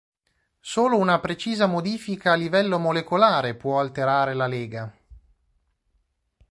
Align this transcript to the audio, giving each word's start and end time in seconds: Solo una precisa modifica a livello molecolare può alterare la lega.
Solo 0.61 0.97
una 0.97 1.19
precisa 1.21 1.67
modifica 1.67 2.31
a 2.31 2.35
livello 2.35 2.79
molecolare 2.79 3.53
può 3.53 3.79
alterare 3.79 4.33
la 4.33 4.47
lega. 4.47 4.91